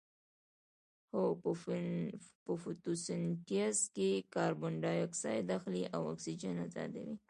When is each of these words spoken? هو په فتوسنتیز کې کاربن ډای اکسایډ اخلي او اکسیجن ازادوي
هو 1.13 1.23
په 2.45 2.53
فتوسنتیز 2.61 3.77
کې 3.95 4.09
کاربن 4.33 4.73
ډای 4.83 4.99
اکسایډ 5.07 5.47
اخلي 5.57 5.83
او 5.95 6.01
اکسیجن 6.13 6.55
ازادوي 6.65 7.15